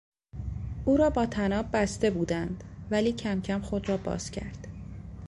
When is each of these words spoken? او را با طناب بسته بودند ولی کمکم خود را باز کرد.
او 0.85 0.97
را 0.97 1.09
با 1.09 1.25
طناب 1.25 1.65
بسته 1.73 2.11
بودند 2.11 2.63
ولی 2.91 3.13
کمکم 3.13 3.61
خود 3.61 3.89
را 3.89 3.97
باز 3.97 4.31
کرد. 4.31 4.67